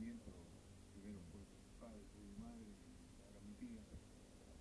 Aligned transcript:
sufrimiento, 0.00 0.32
primero 0.96 1.20
por 1.28 1.44
mi 1.44 1.76
padre, 1.76 2.00
por 2.08 2.24
mi 2.24 2.32
madre, 2.40 2.72
ahora 3.20 3.40
mi 3.44 3.52
tía, 3.60 3.84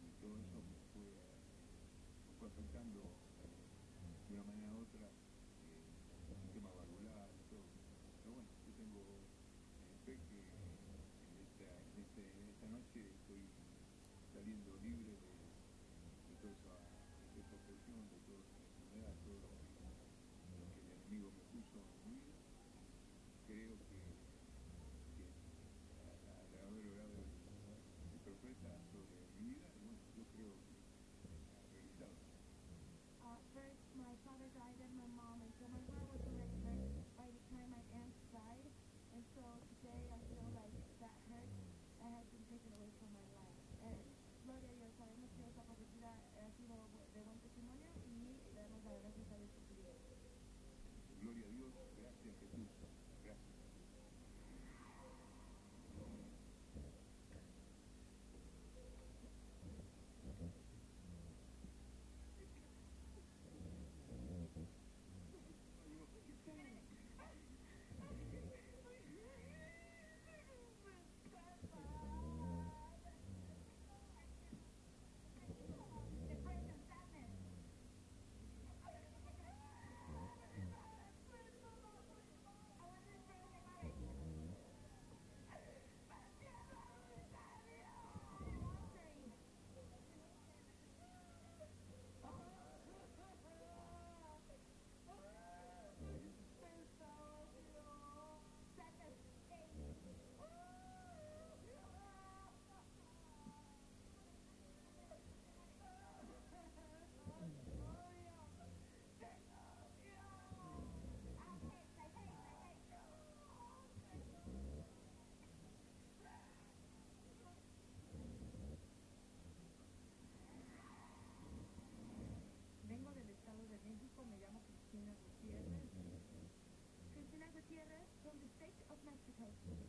y 0.04 0.12
todo 0.20 0.36
eso 0.36 0.60
me 0.68 0.76
fue, 0.92 1.08
me 2.28 2.34
fue 2.36 2.48
afectando 2.52 3.00
de 3.00 4.36
una 4.36 4.44
manera 4.44 4.68
u 4.76 4.84
otra 4.84 5.08
eh, 5.08 6.28
el 6.28 6.38
sistema 6.44 6.76
valvular 6.76 7.32
y 7.32 7.44
todo. 7.48 7.64
Pero 8.20 8.36
bueno, 8.36 8.52
yo 8.68 8.72
tengo 8.76 9.00
eh, 9.00 9.96
fe 10.04 10.20
que 10.28 10.44
en 10.44 11.40
esta, 11.40 11.72
en 11.88 12.04
este, 12.04 12.22
en 12.36 12.46
esta 12.52 12.68
noche 12.68 13.00
estoy 13.00 13.40
saliendo 14.36 14.76
libre 14.84 15.16
de, 15.24 15.32
de 15.40 16.36
toda 16.44 16.52
esa, 16.52 16.76
de 17.32 17.48
de 17.48 18.20
toda 18.28 18.44
esa 18.44 18.60
enfermedad, 18.60 19.16
todo 19.24 19.40
lo 19.40 19.48
que, 19.56 19.88
lo 20.60 20.68
que 20.68 20.82
el 20.84 20.92
enemigo 21.00 21.32
me 21.32 21.48
puso 21.48 21.80
en 21.80 21.88
mi 21.96 22.28
vida. 22.28 22.36
Creo 23.48 23.80
que 23.88 23.99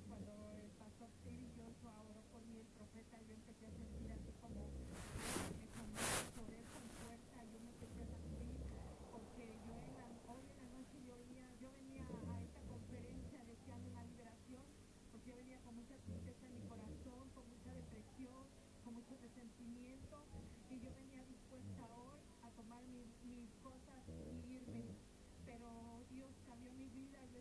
Cuando 0.08 0.52
el 0.52 0.70
pastor 0.78 1.08
Terry 1.24 1.48
Joshua 1.56 1.96
oró 2.02 2.20
por 2.30 2.44
mí, 2.46 2.60
el 2.60 2.66
profeta, 2.76 3.20
yo 3.22 3.34
empecé 3.34 3.66
a 3.66 3.70
sentir 3.72 4.12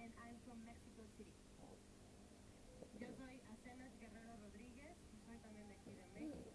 and 0.00 0.12
I'm 0.22 0.36
from 0.46 0.58
Mexico 0.64 1.02
City. 1.16 1.34
Yo 3.00 3.08
soy 3.18 3.40
Acenas 3.50 3.92
Guerrero 4.00 4.36
Rodríguez 4.42 4.94
soy 5.26 5.38
también 5.38 5.66
de 5.68 5.74
aquí 5.74 5.90
de 5.90 6.06
México. 6.14 6.47